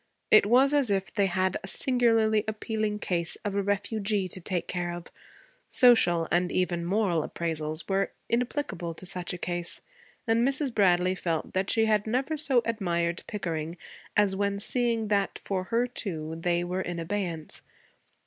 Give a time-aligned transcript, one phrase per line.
[0.31, 4.67] It was as if they had a singularly appealing case of a refugee to take
[4.67, 5.05] care of:
[5.69, 9.81] social and even moral appraisals were inapplicable to such a case,
[10.25, 10.73] and Mrs.
[10.73, 13.77] Bradley felt that she had never so admired Pickering
[14.17, 17.61] as when seeing that for her, too, they were in abeyance.